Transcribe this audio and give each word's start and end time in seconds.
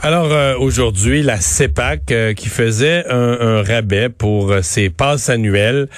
Alors 0.00 0.30
euh, 0.30 0.54
aujourd'hui, 0.56 1.22
la 1.24 1.40
CEPAC 1.40 2.12
euh, 2.12 2.32
qui 2.32 2.48
faisait 2.48 3.04
un, 3.10 3.62
rabais 3.62 4.08
pour 4.08 4.52
euh, 4.52 4.62
ses 4.62 4.90
passes 4.90 5.28
annuelles, 5.28 5.88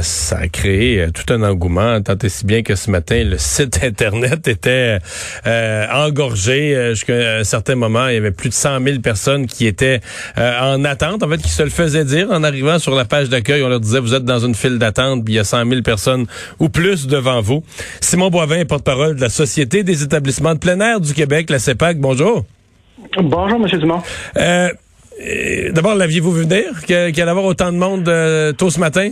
ça 0.00 0.38
a 0.38 0.48
créé 0.48 1.06
tout 1.12 1.30
un 1.32 1.42
engouement, 1.42 2.00
tant 2.00 2.16
et 2.16 2.28
si 2.30 2.46
bien 2.46 2.62
que 2.62 2.74
ce 2.74 2.90
matin, 2.90 3.22
le 3.24 3.36
site 3.36 3.80
Internet 3.82 4.48
était 4.48 4.98
engorgé. 5.92 6.90
Jusqu'à 6.90 7.38
un 7.38 7.44
certain 7.44 7.74
moment, 7.74 8.08
il 8.08 8.14
y 8.14 8.16
avait 8.16 8.30
plus 8.30 8.48
de 8.48 8.54
100 8.54 8.82
000 8.82 9.00
personnes 9.00 9.46
qui 9.46 9.66
étaient 9.66 10.00
en 10.36 10.84
attente, 10.84 11.22
en 11.22 11.28
fait, 11.28 11.38
qui 11.38 11.50
se 11.50 11.62
le 11.62 11.70
faisaient 11.70 12.04
dire 12.04 12.28
en 12.30 12.42
arrivant 12.42 12.78
sur 12.78 12.94
la 12.94 13.04
page 13.04 13.28
d'accueil. 13.28 13.62
On 13.62 13.68
leur 13.68 13.80
disait, 13.80 14.00
vous 14.00 14.14
êtes 14.14 14.24
dans 14.24 14.40
une 14.40 14.54
file 14.54 14.78
d'attente, 14.78 15.24
puis 15.24 15.34
il 15.34 15.36
y 15.36 15.40
a 15.40 15.44
100 15.44 15.68
000 15.68 15.82
personnes 15.82 16.26
ou 16.58 16.68
plus 16.68 17.06
devant 17.06 17.40
vous. 17.40 17.62
Simon 18.00 18.30
Boivin, 18.30 18.64
porte-parole 18.64 19.16
de 19.16 19.20
la 19.20 19.30
Société 19.30 19.82
des 19.82 20.02
établissements 20.02 20.54
de 20.54 20.58
plein 20.58 20.80
air 20.80 21.00
du 21.00 21.12
Québec, 21.12 21.50
la 21.50 21.58
CEPAC. 21.58 21.98
Bonjour. 21.98 22.46
Bonjour, 23.22 23.58
M. 23.58 23.78
Dumont. 23.78 24.02
Euh, 24.36 24.68
euh, 25.20 25.72
d'abord, 25.72 25.94
l'aviez-vous 25.94 26.32
vu 26.32 26.42
venir 26.42 26.64
qu'il 26.86 27.16
y 27.16 27.20
allait 27.20 27.30
avoir 27.30 27.46
autant 27.46 27.72
de 27.72 27.78
monde 27.78 28.06
euh, 28.08 28.52
tôt 28.52 28.68
ce 28.68 28.78
matin? 28.78 29.10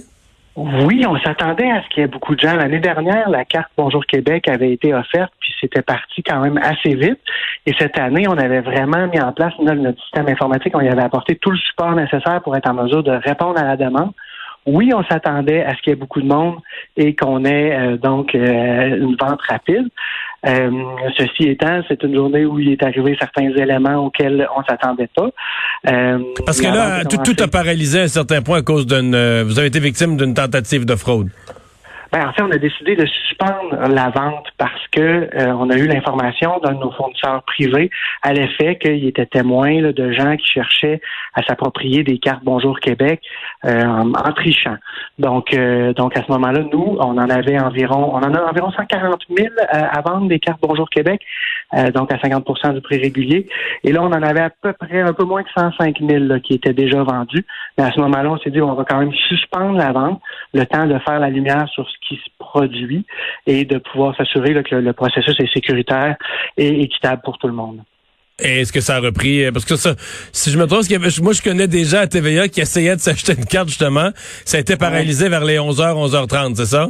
Oui, 0.56 1.04
on 1.08 1.18
s'attendait 1.18 1.70
à 1.70 1.82
ce 1.82 1.88
qu'il 1.88 2.02
y 2.02 2.04
ait 2.04 2.08
beaucoup 2.08 2.34
de 2.34 2.40
gens. 2.40 2.54
L'année 2.54 2.78
dernière, 2.78 3.28
la 3.30 3.44
carte 3.44 3.70
Bonjour 3.76 4.04
Québec 4.06 4.46
avait 4.48 4.72
été 4.72 4.94
offerte, 4.94 5.32
puis 5.40 5.52
c'était 5.60 5.82
parti 5.82 6.22
quand 6.22 6.40
même 6.40 6.58
assez 6.58 6.94
vite. 6.94 7.18
Et 7.66 7.72
cette 7.78 7.98
année, 7.98 8.28
on 8.28 8.36
avait 8.36 8.60
vraiment 8.60 9.08
mis 9.08 9.20
en 9.20 9.32
place 9.32 9.54
notre 9.58 10.00
système 10.02 10.28
informatique. 10.28 10.76
On 10.76 10.80
y 10.80 10.88
avait 10.88 11.02
apporté 11.02 11.36
tout 11.36 11.50
le 11.50 11.58
support 11.58 11.94
nécessaire 11.96 12.40
pour 12.42 12.54
être 12.56 12.68
en 12.68 12.74
mesure 12.74 13.02
de 13.02 13.10
répondre 13.10 13.58
à 13.58 13.64
la 13.64 13.76
demande. 13.76 14.12
Oui, 14.66 14.92
on 14.94 15.02
s'attendait 15.04 15.64
à 15.64 15.74
ce 15.74 15.82
qu'il 15.82 15.90
y 15.90 15.92
ait 15.92 15.98
beaucoup 15.98 16.22
de 16.22 16.28
monde 16.28 16.56
et 16.96 17.16
qu'on 17.16 17.44
ait 17.44 17.98
donc 17.98 18.34
une 18.34 19.16
vente 19.20 19.42
rapide. 19.42 19.88
Euh, 20.46 20.70
ceci 21.16 21.48
étant, 21.48 21.80
c'est 21.88 22.02
une 22.02 22.14
journée 22.14 22.44
où 22.44 22.58
il 22.58 22.70
est 22.72 22.82
arrivé 22.82 23.16
certains 23.18 23.50
éléments 23.56 24.06
auxquels 24.06 24.46
on 24.56 24.62
s'attendait 24.64 25.08
pas. 25.14 25.30
Euh, 25.88 26.18
Parce 26.44 26.60
que 26.60 26.66
là, 26.66 27.04
tout, 27.04 27.16
tout, 27.24 27.42
a 27.42 27.48
paralysé 27.48 28.00
à 28.00 28.02
un 28.02 28.08
certain 28.08 28.42
point 28.42 28.58
à 28.58 28.62
cause 28.62 28.86
d'une... 28.86 29.14
Euh, 29.14 29.44
vous 29.44 29.58
avez 29.58 29.68
été 29.68 29.80
victime 29.80 30.16
d'une 30.16 30.34
tentative 30.34 30.84
de 30.84 30.96
fraude. 30.96 31.28
Ben, 32.14 32.28
en 32.28 32.32
fait, 32.32 32.42
on 32.42 32.50
a 32.52 32.58
décidé 32.58 32.94
de 32.94 33.06
suspendre 33.06 33.76
la 33.88 34.08
vente 34.10 34.46
parce 34.56 34.86
que 34.92 35.00
euh, 35.00 35.52
on 35.58 35.68
a 35.68 35.76
eu 35.76 35.88
l'information 35.88 36.60
d'un 36.62 36.74
de 36.74 36.78
nos 36.78 36.92
fournisseurs 36.92 37.42
privés 37.42 37.90
à 38.22 38.32
l'effet 38.32 38.78
qu'il 38.78 39.04
était 39.04 39.26
témoin 39.26 39.82
de 39.82 40.12
gens 40.12 40.36
qui 40.36 40.46
cherchaient 40.46 41.00
à 41.34 41.42
s'approprier 41.42 42.04
des 42.04 42.18
cartes 42.18 42.44
Bonjour 42.44 42.78
Québec 42.78 43.20
euh, 43.64 43.82
en, 43.84 44.32
trichant. 44.32 44.76
Donc, 45.18 45.52
euh, 45.54 45.92
donc 45.94 46.16
à 46.16 46.22
ce 46.22 46.30
moment-là, 46.30 46.60
nous, 46.72 46.96
on 47.00 47.18
en 47.18 47.28
avait 47.30 47.58
environ, 47.58 48.14
on 48.14 48.18
en 48.18 48.32
a 48.32 48.48
environ 48.48 48.70
140 48.70 49.22
000 49.36 49.48
à 49.72 50.00
vendre 50.00 50.28
des 50.28 50.38
cartes 50.38 50.60
Bonjour 50.62 50.88
Québec, 50.88 51.20
donc 51.94 52.12
à 52.12 52.16
50% 52.18 52.74
du 52.74 52.80
prix 52.80 52.98
régulier. 52.98 53.48
Et 53.82 53.90
là, 53.90 54.02
on 54.02 54.12
en 54.12 54.22
avait 54.22 54.42
à 54.42 54.50
peu 54.50 54.72
près 54.72 55.00
un 55.00 55.14
peu 55.14 55.24
moins 55.24 55.42
que 55.42 55.50
105 55.56 55.96
000 55.98 56.38
qui 56.44 56.54
étaient 56.54 56.74
déjà 56.74 57.02
vendus. 57.02 57.44
Mais 57.76 57.82
à 57.84 57.90
ce 57.90 58.00
moment-là, 58.02 58.30
on 58.30 58.38
s'est 58.38 58.50
dit, 58.50 58.62
on 58.62 58.74
va 58.74 58.84
quand 58.84 59.00
même 59.00 59.12
suspendre 59.12 59.76
la 59.76 59.90
vente, 59.90 60.20
le 60.52 60.64
temps 60.64 60.86
de 60.86 60.96
faire 61.00 61.18
la 61.18 61.30
lumière 61.30 61.68
sur 61.70 61.88
ce 61.88 62.03
qui 62.08 62.16
se 62.16 62.30
produit 62.38 63.04
et 63.46 63.64
de 63.64 63.78
pouvoir 63.78 64.16
s'assurer 64.16 64.54
que 64.62 64.74
le, 64.76 64.92
processus 64.92 65.34
est 65.38 65.52
sécuritaire 65.52 66.16
et 66.56 66.82
équitable 66.82 67.22
pour 67.24 67.38
tout 67.38 67.46
le 67.46 67.54
monde. 67.54 67.80
Est-ce 68.38 68.72
que 68.72 68.80
ça 68.80 68.96
a 68.96 69.00
repris? 69.00 69.50
Parce 69.52 69.64
que 69.64 69.76
ça, 69.76 69.94
si 70.32 70.50
je 70.50 70.58
me 70.58 70.66
trompe, 70.66 70.84
moi 71.22 71.32
je 71.32 71.42
connais 71.42 71.68
déjà 71.68 72.00
à 72.00 72.06
TVA 72.06 72.48
qui 72.48 72.60
essayait 72.60 72.96
de 72.96 73.00
s'acheter 73.00 73.34
une 73.38 73.46
carte 73.46 73.68
justement. 73.68 74.10
Ça 74.44 74.56
a 74.56 74.60
été 74.60 74.76
paralysé 74.76 75.28
vers 75.28 75.44
les 75.44 75.56
11h, 75.56 76.10
11h30, 76.10 76.56
c'est 76.56 76.66
ça? 76.66 76.88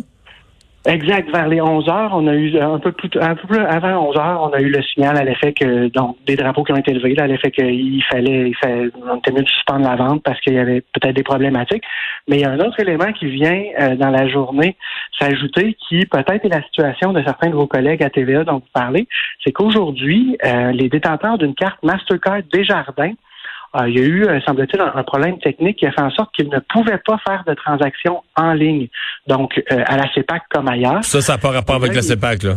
Exact. 0.86 1.30
Vers 1.30 1.48
les 1.48 1.62
11 1.62 1.88
heures, 1.88 2.10
on 2.12 2.27
a 2.27 2.34
eu 2.34 2.58
un 2.58 2.78
peu 2.78 2.92
plus, 2.92 3.08
un 3.18 3.34
peu 3.34 3.46
plus 3.48 3.58
avant 3.58 4.06
11 4.10 4.16
heures, 4.19 4.42
on 4.42 4.53
a 4.53 4.60
eu 4.60 4.69
le 4.69 4.82
signal 4.82 5.16
à 5.16 5.25
l'effet 5.25 5.54
que 5.54 5.88
donc 5.88 6.19
des 6.26 6.36
drapeaux 6.36 6.62
qui 6.62 6.72
ont 6.72 6.76
été 6.76 6.92
levés, 6.92 7.19
à 7.19 7.26
l'effet 7.26 7.50
qu'il 7.50 8.03
fallait, 8.04 8.50
il 8.50 8.56
fallait, 8.56 8.91
on 9.10 9.16
était 9.16 9.32
mieux 9.32 9.42
de 9.42 9.48
suspendre 9.48 9.88
la 9.88 9.97
vente 9.97 10.22
parce 10.22 10.38
qu'il 10.41 10.53
y 10.53 10.59
avait 10.59 10.82
peut-être 10.82 11.16
des 11.16 11.22
problématiques. 11.22 11.84
Mais 12.28 12.36
il 12.36 12.42
y 12.42 12.44
a 12.44 12.50
un 12.50 12.60
autre 12.60 12.78
élément 12.81 13.10
qui 13.12 13.26
vient 13.26 13.62
euh, 13.81 13.97
dans 13.97 14.10
la 14.10 14.28
journée 14.28 14.76
s'ajouter, 15.19 15.75
qui 15.88 16.04
peut-être 16.04 16.44
est 16.44 16.48
la 16.48 16.62
situation 16.64 17.14
de 17.14 17.22
certains 17.22 17.48
de 17.48 17.54
vos 17.54 17.66
collègues 17.66 18.03
à 18.03 18.10
TVA 18.10 18.44
dont 18.44 18.56
vous 18.56 18.72
parlez, 18.75 19.09
c'est 19.42 19.53
qu'aujourd'hui, 19.53 20.36
euh, 20.44 20.72
les 20.72 20.91
détenteurs 20.91 21.38
d'une 21.38 21.54
carte 21.54 21.82
Mastercard 21.82 22.42
Desjardins 22.53 23.14
euh, 23.76 23.88
il 23.88 23.98
y 23.98 24.02
a 24.02 24.04
eu, 24.04 24.24
euh, 24.24 24.40
semble-t-il, 24.46 24.80
un, 24.80 25.02
problème 25.02 25.38
technique 25.38 25.78
qui 25.78 25.86
a 25.86 25.92
fait 25.92 26.00
en 26.00 26.10
sorte 26.10 26.34
qu'ils 26.34 26.48
ne 26.48 26.58
pouvaient 26.72 27.00
pas 27.04 27.18
faire 27.26 27.42
de 27.46 27.54
transactions 27.54 28.22
en 28.36 28.52
ligne, 28.52 28.88
donc 29.26 29.60
euh, 29.72 29.82
à 29.86 29.96
la 29.96 30.12
CEPAC 30.14 30.42
comme 30.50 30.68
ailleurs. 30.68 31.04
Ça, 31.04 31.20
ça 31.20 31.32
n'a 31.34 31.38
pas 31.38 31.50
rapport 31.50 31.76
avec 31.76 31.94
la 31.94 32.02
CEPAC, 32.02 32.42
là. 32.44 32.54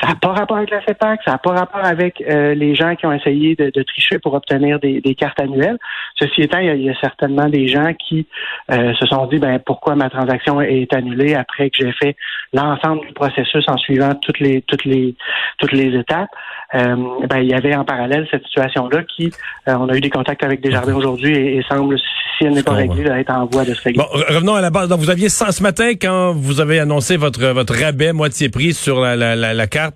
Ça 0.00 0.08
n'a 0.08 0.14
pas 0.14 0.32
rapport 0.32 0.56
avec 0.56 0.70
la 0.70 0.84
CEPAC, 0.84 1.20
ça 1.24 1.32
n'a 1.32 1.38
pas 1.38 1.52
rapport 1.52 1.84
avec 1.84 2.20
les 2.20 2.74
gens 2.74 2.96
qui 2.96 3.06
ont 3.06 3.12
essayé 3.12 3.54
de, 3.54 3.82
tricher 3.82 4.18
pour 4.18 4.34
obtenir 4.34 4.78
des, 4.80 5.14
cartes 5.14 5.40
annuelles. 5.40 5.78
Ceci 6.16 6.42
étant, 6.42 6.58
il 6.58 6.82
y, 6.82 6.90
a, 6.90 6.94
certainement 7.00 7.48
des 7.48 7.68
gens 7.68 7.92
qui 7.94 8.26
se 8.70 9.06
sont 9.06 9.26
dit, 9.26 9.38
ben 9.38 9.58
pourquoi 9.58 9.96
ma 9.96 10.08
transaction 10.08 10.60
est 10.60 10.92
annulée 10.94 11.34
après 11.34 11.70
que 11.70 11.76
j'ai 11.80 11.92
fait 11.92 12.16
l'ensemble 12.52 13.06
du 13.06 13.12
processus 13.12 13.64
en 13.68 13.76
suivant 13.76 14.14
toutes 14.14 14.40
les 14.40 14.62
toutes 14.62 14.84
les 14.84 15.14
toutes 15.58 15.72
les 15.72 15.98
étapes. 15.98 16.30
ben 16.72 17.38
il 17.38 17.50
y 17.50 17.54
avait 17.54 17.74
en 17.74 17.84
parallèle 17.84 18.26
cette 18.30 18.44
situation-là 18.44 19.02
qui, 19.04 19.30
on 19.66 19.88
a 19.88 19.96
eu 19.96 20.00
des 20.00 20.10
contacts 20.10 20.44
avec 20.44 20.60
des 20.60 20.70
jardins 20.70 20.94
aujourd'hui 20.94 21.36
et, 21.36 21.62
semble, 21.68 21.98
si 22.38 22.44
elle 22.44 22.52
n'est 22.52 22.62
pas 22.62 22.72
réglée, 22.72 23.04
être 23.04 23.32
en 23.32 23.46
voie 23.46 23.64
de 23.64 23.74
se 23.74 23.82
régler. 23.82 24.02
Bon, 24.02 24.08
revenons 24.34 24.54
à 24.54 24.60
la 24.60 24.70
base. 24.70 24.88
Donc, 24.88 25.00
vous 25.00 25.10
aviez 25.10 25.28
100 25.28 25.52
ce 25.52 25.62
matin, 25.62 25.90
quand 26.00 26.32
vous 26.32 26.60
avez 26.60 26.80
annoncé 26.80 27.16
votre, 27.16 27.44
votre 27.48 27.74
rabais 27.74 28.12
moitié 28.12 28.48
prix 28.48 28.72
sur 28.72 29.00
la, 29.00 29.16
la, 29.16 29.36
la, 29.36 29.66
carte, 29.66 29.89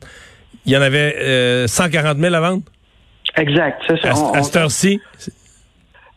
il 0.66 0.72
y 0.72 0.76
en 0.76 0.82
avait 0.82 1.16
euh, 1.18 1.66
140 1.66 2.18
000 2.18 2.34
à 2.34 2.40
vendre? 2.40 2.62
Exact. 3.36 3.82
Ça, 3.88 4.10
à, 4.10 4.42
cette 4.42 4.56
heure-ci? 4.56 5.00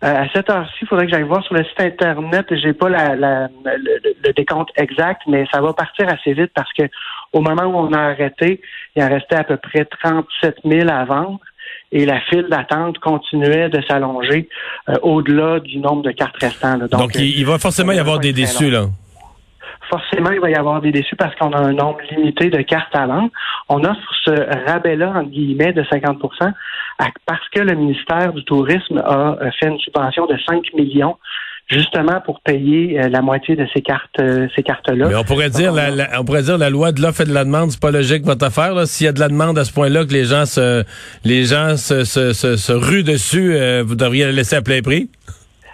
Euh, 0.04 0.24
à 0.24 0.30
cette 0.32 0.50
heure-ci, 0.50 0.78
il 0.82 0.88
faudrait 0.88 1.06
que 1.06 1.12
j'aille 1.12 1.24
voir 1.24 1.44
sur 1.44 1.56
le 1.56 1.64
site 1.64 1.80
Internet. 1.80 2.46
J'ai 2.62 2.74
pas 2.74 2.90
la, 2.90 3.16
la, 3.16 3.48
le, 3.66 4.34
décompte 4.34 4.70
exact, 4.76 5.22
mais 5.28 5.46
ça 5.52 5.60
va 5.60 5.74
partir 5.74 6.08
assez 6.08 6.34
vite 6.34 6.52
parce 6.54 6.72
que 6.74 6.84
au 7.34 7.42
moment 7.42 7.64
où 7.64 7.88
on 7.88 7.94
a 7.94 8.12
arrêté, 8.12 8.62
il 8.96 9.04
en 9.04 9.10
restait 9.10 9.36
à 9.36 9.44
peu 9.44 9.58
près 9.58 9.86
37 9.86 10.58
000 10.64 10.90
à 10.90 11.06
vendre 11.06 11.40
et 11.92 12.06
la 12.06 12.20
file 12.22 12.48
d'attente 12.50 13.00
continuait 13.00 13.70
de 13.70 13.82
s'allonger 13.88 14.50
euh, 14.90 14.96
au-delà 15.02 15.60
du 15.60 15.80
nombre 15.80 16.04
de 16.04 16.12
cartes 16.12 16.38
restantes. 16.40 16.90
Donc, 16.92 17.16
il, 17.16 17.46
va 17.46 17.58
forcément 17.58 17.92
y 17.92 18.00
avoir 18.00 18.20
des 18.20 18.34
déçus, 18.34 18.70
là. 18.70 18.88
Forcément, 19.90 20.31
il 20.31 20.40
va 20.40 20.50
y 20.50 20.56
avoir 20.56 20.81
des 20.81 20.92
déçus 20.92 21.16
parce 21.16 21.34
qu'on 21.36 21.52
a 21.52 21.59
un 21.59 21.74
nombre 21.74 22.00
limité 22.12 22.50
de 22.50 22.62
cartes 22.62 22.96
à 22.96 23.08
vendre. 23.08 23.30
On 23.70 23.84
offre 23.84 24.14
ce 24.24 24.31
rabais-là, 24.70 25.09
entre 25.16 25.30
guillemets, 25.30 25.74
de 25.74 25.84
50% 25.84 26.52
parce 27.25 27.50
que 27.53 27.59
le 27.59 27.75
ministère 27.75 28.34
du 28.34 28.44
Tourisme 28.44 28.98
a 29.06 29.38
fait 29.59 29.68
une 29.68 29.80
subvention 29.80 30.25
de 30.25 30.38
5 30.48 30.74
millions 30.74 31.16
justement 31.70 32.22
pour 32.22 32.40
payer 32.42 33.00
euh, 33.00 33.09
la 33.09 33.22
moitié 33.22 33.56
de 33.56 33.68
ces 33.74 33.81
cartes 33.81 34.20
euh, 34.20 34.48
ces 34.56 34.64
cartes-là. 34.64 35.09
Mais 35.09 35.16
on 35.16 35.24
pourrait 35.24 35.50
dire 35.50 35.74
la, 35.74 36.19
on 36.19 36.24
pourrait 36.24 36.44
dire 36.44 36.58
la 36.58 36.69
loi 36.69 36.92
de 36.92 37.02
l'offre 37.02 37.22
et 37.22 37.25
de 37.25 37.34
la 37.34 37.44
demande, 37.44 37.72
c'est 37.72 37.81
pas 37.81 37.92
logique 37.92 38.24
votre 38.24 38.46
affaire. 38.46 38.88
S'il 38.88 39.06
y 39.06 39.09
a 39.09 39.12
de 39.12 39.19
la 39.19 39.28
demande 39.28 39.58
à 39.59 39.66
ce 39.66 39.74
point-là 39.74 40.06
que 40.06 40.14
les 40.14 40.25
gens 40.25 40.46
se 40.46 40.84
les 41.25 41.44
gens 41.44 41.75
se, 41.75 42.06
se, 42.06 42.34
se, 42.34 42.72
ruent 42.72 43.04
dessus, 43.04 43.56
euh, 43.56 43.84
vous 43.86 43.96
devriez 43.96 44.25
la 44.25 44.31
laisser 44.31 44.56
à 44.56 44.62
plein 44.62 44.81
prix. 44.81 45.09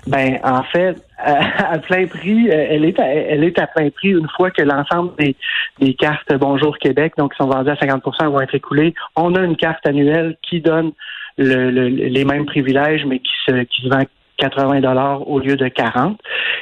Ben 0.07 0.39
en 0.43 0.63
fait, 0.63 0.95
à, 1.73 1.79
plein 1.79 2.05
prix, 2.07 2.49
elle 2.49 2.85
est 2.85 2.99
à, 2.99 3.07
elle 3.07 3.43
est 3.43 3.57
à 3.59 3.67
plein 3.67 3.89
prix 3.89 4.09
une 4.09 4.27
fois 4.35 4.51
que 4.51 4.61
l'ensemble 4.61 5.15
des, 5.17 5.35
des 5.79 5.93
cartes 5.93 6.33
Bonjour 6.37 6.77
Québec, 6.77 7.13
donc 7.17 7.33
qui 7.33 7.37
sont 7.37 7.49
vendues 7.49 7.69
à 7.69 7.75
50% 7.75 8.27
vont 8.29 8.41
être 8.41 8.55
écoulées. 8.55 8.93
On 9.15 9.35
a 9.35 9.41
une 9.41 9.55
carte 9.55 9.85
annuelle 9.87 10.37
qui 10.41 10.59
donne 10.59 10.91
le, 11.37 11.69
les 11.69 12.25
mêmes 12.25 12.45
privilèges, 12.45 13.05
mais 13.05 13.19
qui 13.19 13.31
se 13.47 13.63
qui 13.63 13.83
se 13.83 13.89
vend 13.89 14.03
80 14.37 14.81
dollars 14.81 15.27
au 15.27 15.39
lieu 15.39 15.55
de 15.55 15.67
40. 15.67 16.17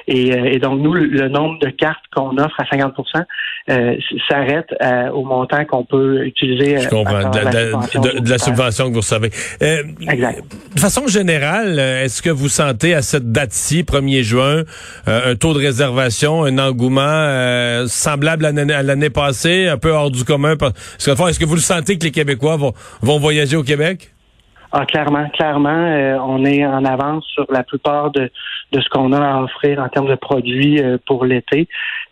Et, 0.08 0.34
euh, 0.34 0.46
et, 0.46 0.60
donc, 0.60 0.80
nous, 0.80 0.94
le 0.94 1.30
nombre 1.30 1.60
de 1.60 1.70
cartes 1.70 2.04
qu'on 2.16 2.38
offre 2.38 2.60
à 2.60 2.64
50% 2.64 3.24
euh, 3.70 3.96
s'arrête 4.28 4.68
euh, 4.82 5.10
au 5.12 5.24
montant 5.24 5.64
qu'on 5.66 5.86
peut 5.86 6.26
utiliser. 6.26 6.80
Je 6.80 6.90
comprends. 6.90 7.30
De, 7.30 8.30
la, 8.30 8.38
subvention 8.38 8.90
que 8.90 8.94
vous 8.94 9.00
recevez. 9.00 9.30
exact. 10.10 10.44
De 10.76 10.80
façon 10.80 11.08
générale, 11.08 11.80
est-ce 11.80 12.22
que 12.22 12.30
vous 12.30 12.50
sentez 12.50 12.94
à 12.94 13.02
cette 13.02 13.32
date-ci, 13.32 13.84
1er 13.84 14.24
juin, 14.24 14.64
un 15.06 15.36
taux 15.36 15.54
de 15.54 15.60
réservation, 15.60 16.44
un 16.44 16.58
engouement 16.58 17.86
semblable 17.88 18.46
à 18.46 18.84
l'année 18.84 19.10
passée, 19.10 19.68
un 19.68 19.78
peu 19.78 19.92
hors 19.92 20.12
du 20.12 20.24
commun? 20.24 20.56
Est-ce 21.00 21.40
que 21.40 21.46
vous 21.46 21.56
le 21.56 21.62
sentez 21.62 21.98
que 21.98 22.06
les 22.06 22.12
Québécois 22.12 22.58
vont, 22.58 22.74
vont 23.02 23.20
voyager 23.20 23.56
au 23.56 23.64
Québec? 23.64 24.11
Ah, 24.74 24.86
clairement, 24.86 25.28
clairement, 25.30 25.70
euh, 25.70 26.18
on 26.22 26.46
est 26.46 26.66
en 26.66 26.86
avance 26.86 27.26
sur 27.26 27.46
la 27.52 27.62
plupart 27.64 28.10
de, 28.12 28.32
de 28.72 28.80
ce 28.80 28.88
qu'on 28.88 29.12
a 29.12 29.20
à 29.20 29.42
offrir 29.44 29.80
en 29.80 29.90
termes 29.90 30.08
de 30.08 30.16
produits 30.16 30.82
euh, 30.82 30.98
pour 31.06 31.26
l'été. 31.26 31.68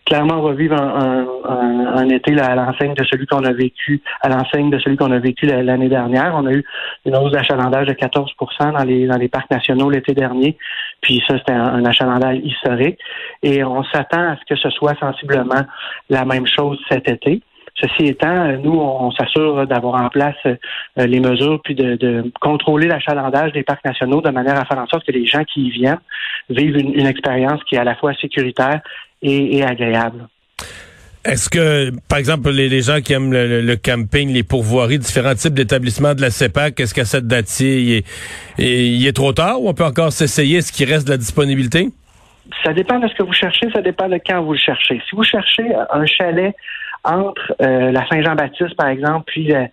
Clairement, 0.06 0.40
on 0.40 0.42
va 0.42 0.54
vivre 0.54 0.76
un, 0.76 1.26
un, 1.48 1.86
un, 1.96 2.10
été 2.10 2.32
là, 2.32 2.48
à 2.48 2.56
l'enseigne 2.56 2.96
de 2.96 3.04
celui 3.06 3.28
qu'on 3.28 3.46
a 3.46 3.54
vécu, 3.54 4.02
à 4.22 4.28
l'enseigne 4.28 4.70
de 4.72 4.80
celui 4.80 4.98
qu'on 4.98 5.12
a 5.12 5.20
vécu 5.20 5.46
l'année 5.46 5.88
dernière. 5.88 6.34
On 6.36 6.48
a 6.48 6.52
eu 6.52 6.66
une 7.06 7.16
hausse 7.16 7.32
d'achalandage 7.32 7.88
de 7.88 7.94
14% 7.94 8.74
dans 8.74 8.84
les 8.84 9.08
dans 9.08 9.18
les 9.18 9.30
parcs 9.30 9.52
nationaux 9.52 9.90
l'été 9.90 10.14
dernier. 10.14 10.58
Puis 11.00 11.24
ça, 11.28 11.38
c'était 11.38 11.54
un, 11.54 11.86
achalandage 11.86 12.40
historique. 12.44 13.00
Et 13.42 13.64
on 13.64 13.84
s'attend 13.86 14.32
à 14.32 14.36
ce 14.36 14.54
que 14.54 14.60
ce 14.60 14.70
soit 14.72 15.00
sensiblement 15.00 15.62
la 16.10 16.26
même 16.26 16.48
chose 16.48 16.78
cet 16.90 17.08
été. 17.08 17.42
Ceci 17.76 18.08
étant, 18.08 18.58
nous, 18.58 18.74
on, 18.80 19.12
s'assure 19.12 19.66
d'avoir 19.68 20.04
en 20.04 20.10
place 20.10 20.36
euh, 20.46 20.56
les 20.98 21.20
mesures 21.20 21.62
puis 21.64 21.76
de, 21.76 22.32
contrôler 22.40 22.88
l'achalandage 22.88 23.52
des 23.54 23.64
parcs 23.64 23.84
nationaux 23.86 24.22
de 24.22 24.30
manière 24.30 24.60
à 24.60 24.66
faire 24.66 24.80
en 24.80 24.88
sorte 24.88 25.06
que 25.06 25.12
les 25.12 25.26
gens 25.26 25.44
qui 25.44 25.68
y 25.68 25.70
viennent 25.70 26.00
vivent 26.50 26.78
une, 26.78 27.08
expérience 27.08 27.64
qui 27.66 27.76
est 27.76 27.80
à 27.80 27.84
la 27.84 27.96
fois 27.96 28.14
sécuritaire 28.16 28.82
et 29.22 29.64
agréable. 29.64 30.28
Est-ce 31.26 31.50
que, 31.50 31.92
par 32.08 32.18
exemple, 32.18 32.50
les, 32.50 32.82
gens 32.82 33.02
qui 33.02 33.12
aiment 33.12 33.34
le, 33.34 33.76
camping, 33.76 34.32
les 34.32 34.44
pourvoiries, 34.44 35.00
différents 35.00 35.36
types 35.36 35.54
d'établissements 35.54 36.16
de 36.16 36.22
la 36.22 36.30
CEPAC, 36.30 36.80
est-ce 36.80 36.94
qu'à 36.94 37.04
cette 37.04 37.28
date-ci, 37.28 38.04
il, 38.58 39.06
est, 39.06 39.16
trop 39.16 39.34
tard 39.34 39.62
ou 39.62 39.68
on 39.68 39.74
peut 39.74 39.84
encore 39.84 40.14
s'essayer? 40.14 40.62
ce 40.62 40.72
qui 40.72 40.86
reste 40.86 41.06
de 41.06 41.12
la 41.12 41.18
disponibilité? 41.18 41.90
Ça 42.64 42.74
dépend 42.74 43.00
de 43.00 43.08
ce 43.10 43.16
que 43.16 43.24
vous 43.24 43.34
cherchez, 43.34 43.70
ça 43.72 43.82
dépend 43.82 44.08
de 44.08 44.18
quand 44.26 44.42
vous 44.42 44.54
le 44.54 44.60
cherchez. 44.60 45.02
Si 45.10 45.16
vous 45.16 45.24
cherchez 45.24 45.66
un 45.92 46.06
chalet 46.06 46.56
entre 47.04 47.54
euh, 47.62 47.92
la 47.92 48.08
Saint-Jean-Baptiste, 48.08 48.76
par 48.76 48.88
exemple, 48.88 49.24
puis 49.28 49.48
la, 49.48 49.68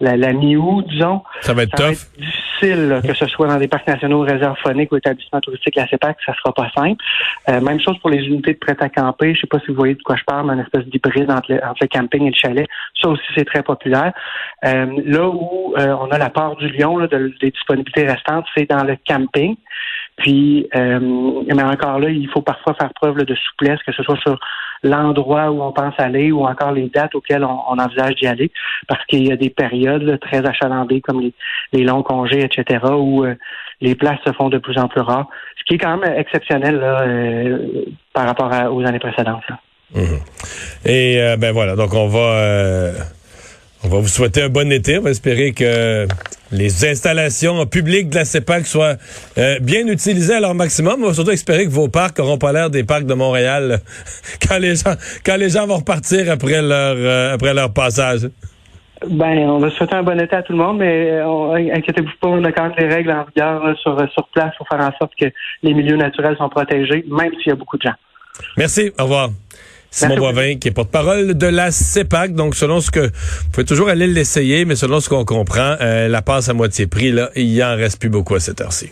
la, 0.00 0.16
la 0.16 0.32
mi-août, 0.32 0.84
disons. 0.88 1.22
Ça 1.40 1.54
va 1.54 1.62
être 1.62 1.76
difficile, 2.18 3.00
que 3.06 3.14
ce 3.14 3.26
soit 3.26 3.48
dans 3.48 3.58
des 3.58 3.68
parcs 3.68 3.86
nationaux, 3.86 4.20
réserves 4.20 4.56
phoniques 4.62 4.90
ou 4.92 4.96
établissements 4.96 5.40
touristiques, 5.40 5.76
la 5.76 5.86
CEPAC, 5.88 6.18
ça 6.26 6.34
sera 6.34 6.52
pas 6.52 6.70
simple. 6.74 7.02
Euh, 7.48 7.60
même 7.60 7.80
chose 7.80 7.98
pour 7.98 8.10
les 8.10 8.24
unités 8.24 8.54
de 8.54 8.58
prêt 8.58 8.76
à 8.78 8.88
camper. 8.88 9.34
Je 9.34 9.42
sais 9.42 9.46
pas 9.46 9.60
si 9.60 9.68
vous 9.68 9.76
voyez 9.76 9.94
de 9.94 10.02
quoi 10.02 10.16
je 10.16 10.24
parle, 10.24 10.46
mais 10.46 10.54
une 10.54 10.60
espèce 10.60 10.84
d'hybride 10.86 11.30
entre, 11.30 11.52
entre, 11.52 11.78
le 11.80 11.88
camping 11.88 12.22
et 12.22 12.30
le 12.30 12.36
chalet. 12.36 12.68
Ça 13.00 13.08
aussi, 13.08 13.24
c'est 13.34 13.44
très 13.44 13.62
populaire. 13.62 14.12
Euh, 14.64 14.86
là 15.04 15.28
où 15.28 15.74
on 15.76 16.10
a 16.10 16.18
la 16.18 16.30
part 16.30 16.56
du 16.56 16.68
lion 16.68 16.98
là, 16.98 17.06
de, 17.06 17.32
des 17.40 17.50
disponibilités 17.50 18.06
restantes, 18.06 18.46
c'est 18.56 18.68
dans 18.68 18.84
le 18.84 18.96
camping. 19.06 19.56
Puis, 20.16 20.68
euh, 20.76 21.00
mais 21.46 21.62
encore 21.62 21.98
là, 21.98 22.10
il 22.10 22.28
faut 22.28 22.42
parfois 22.42 22.74
faire 22.74 22.92
preuve 22.94 23.24
de 23.24 23.34
souplesse, 23.34 23.80
que 23.84 23.92
ce 23.92 24.02
soit 24.02 24.18
sur 24.18 24.38
l'endroit 24.82 25.50
où 25.50 25.62
on 25.62 25.72
pense 25.72 25.94
aller 25.98 26.32
ou 26.32 26.44
encore 26.44 26.72
les 26.72 26.88
dates 26.88 27.14
auxquelles 27.14 27.44
on, 27.44 27.78
envisage 27.78 28.14
d'y 28.16 28.26
aller, 28.26 28.50
parce 28.88 29.04
qu'il 29.06 29.26
y 29.26 29.32
a 29.32 29.36
des 29.36 29.50
périodes 29.50 30.18
très 30.20 30.44
achalandées 30.46 31.00
comme 31.00 31.20
les, 31.72 31.84
longs 31.84 32.02
congés, 32.02 32.44
etc., 32.44 32.84
où 32.96 33.24
euh, 33.24 33.34
les 33.80 33.94
places 33.94 34.18
se 34.26 34.32
font 34.32 34.48
de 34.48 34.58
plus 34.58 34.78
en 34.78 34.88
plus 34.88 35.00
rares, 35.00 35.28
ce 35.58 35.64
qui 35.64 35.74
est 35.74 35.78
quand 35.78 35.96
même 35.96 36.12
exceptionnel 36.18 36.80
euh, 36.82 37.84
par 38.12 38.26
rapport 38.26 38.50
aux 38.72 38.84
années 38.86 38.98
précédentes. 38.98 39.44
Mhm. 39.94 40.20
Et 40.86 41.36
ben 41.38 41.52
voilà, 41.52 41.76
donc 41.76 41.92
on 41.92 42.08
va 42.08 42.92
on 43.84 43.88
va 43.88 43.98
vous 43.98 44.08
souhaiter 44.08 44.42
un 44.42 44.48
bon 44.48 44.70
été. 44.70 44.98
On 44.98 45.02
va 45.02 45.10
espérer 45.10 45.52
que 45.52 46.06
les 46.52 46.84
installations 46.84 47.66
publiques 47.66 48.10
de 48.10 48.16
la 48.16 48.24
CEPAC 48.24 48.66
soient 48.66 48.96
euh, 49.38 49.58
bien 49.60 49.86
utilisées 49.86 50.34
à 50.34 50.40
leur 50.40 50.54
maximum. 50.54 51.02
On 51.02 51.08
va 51.08 51.14
surtout 51.14 51.30
espérer 51.30 51.64
que 51.64 51.70
vos 51.70 51.88
parcs 51.88 52.18
n'auront 52.18 52.38
pas 52.38 52.52
l'air 52.52 52.70
des 52.70 52.84
parcs 52.84 53.06
de 53.06 53.14
Montréal 53.14 53.80
quand 54.48 54.58
les 54.58 54.76
gens 54.76 54.94
quand 55.24 55.36
les 55.36 55.50
gens 55.50 55.66
vont 55.66 55.78
repartir 55.78 56.30
après 56.30 56.60
leur 56.60 56.96
euh, 56.96 57.34
après 57.34 57.54
leur 57.54 57.72
passage. 57.72 58.28
Ben, 59.08 59.48
on 59.48 59.58
va 59.58 59.68
souhaiter 59.70 59.96
un 59.96 60.04
bon 60.04 60.20
été 60.20 60.36
à 60.36 60.42
tout 60.42 60.52
le 60.52 60.58
monde, 60.58 60.78
mais 60.78 61.10
euh, 61.10 61.74
inquiétez-vous 61.74 62.12
pas, 62.20 62.28
on 62.28 62.44
a 62.44 62.52
quand 62.52 62.68
même 62.68 62.76
des 62.78 62.86
règles 62.86 63.10
en 63.10 63.24
vigueur 63.24 63.76
sur, 63.80 63.98
sur 64.12 64.28
place 64.28 64.54
pour 64.56 64.68
faire 64.68 64.78
en 64.78 64.92
sorte 64.96 65.12
que 65.18 65.26
les 65.64 65.74
milieux 65.74 65.96
naturels 65.96 66.36
sont 66.36 66.48
protégés, 66.48 67.04
même 67.08 67.32
s'il 67.38 67.48
y 67.48 67.50
a 67.50 67.56
beaucoup 67.56 67.78
de 67.78 67.82
gens. 67.82 67.94
Merci. 68.56 68.92
Au 69.00 69.02
revoir. 69.02 69.30
Simon 69.92 70.16
Boivin, 70.16 70.56
qui 70.56 70.68
est 70.68 70.72
porte-parole 70.72 71.34
de 71.34 71.46
la 71.46 71.70
CEPAC. 71.70 72.34
Donc, 72.34 72.56
selon 72.56 72.80
ce 72.80 72.90
que, 72.90 73.00
vous 73.00 73.50
pouvez 73.52 73.66
toujours 73.66 73.90
aller 73.90 74.06
l'essayer, 74.06 74.64
mais 74.64 74.74
selon 74.74 75.00
ce 75.00 75.08
qu'on 75.08 75.26
comprend, 75.26 75.76
euh, 75.80 76.08
la 76.08 76.22
passe 76.22 76.48
à 76.48 76.54
moitié 76.54 76.86
prix, 76.86 77.12
là, 77.12 77.30
il 77.36 77.52
y 77.52 77.62
en 77.62 77.76
reste 77.76 78.00
plus 78.00 78.08
beaucoup 78.08 78.34
à 78.34 78.40
cette 78.40 78.60
heure-ci. 78.62 78.90